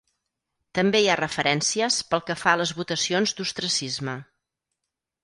També 0.77 1.01
hi 1.01 1.09
ha 1.11 1.17
referències 1.19 1.97
pel 2.13 2.23
que 2.29 2.37
fa 2.45 2.53
a 2.57 2.59
les 2.63 2.71
votacions 2.79 3.35
d'ostracisme. 3.41 4.17